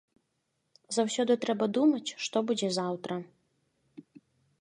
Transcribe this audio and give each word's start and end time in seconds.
Заўсёды 0.95 1.33
трэба 1.43 1.65
думаць, 1.77 2.15
што 2.27 2.37
будзе 2.53 2.67
заўтра. 2.79 3.19